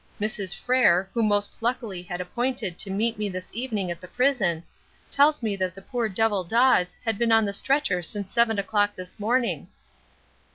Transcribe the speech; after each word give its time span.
"Mrs. 0.19 0.55
Frere, 0.55 1.07
who 1.13 1.21
most 1.21 1.61
luckily 1.61 2.01
had 2.01 2.19
appointed 2.19 2.79
to 2.79 2.89
meet 2.89 3.19
me 3.19 3.29
this 3.29 3.53
evening 3.53 3.91
at 3.91 4.01
the 4.01 4.07
prison, 4.07 4.63
tells 5.11 5.43
me 5.43 5.55
that 5.57 5.75
the 5.75 5.81
poor 5.83 6.09
devil 6.09 6.43
Dawes 6.43 6.97
had 7.05 7.19
been 7.19 7.31
on 7.31 7.45
the 7.45 7.53
stretcher 7.53 8.01
since 8.01 8.31
seven 8.33 8.57
o'clock 8.57 8.95
this 8.95 9.19
morning." 9.19 9.67